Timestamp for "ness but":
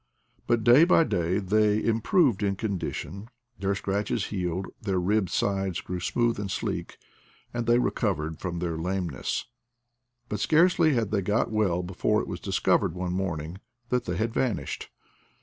9.09-10.39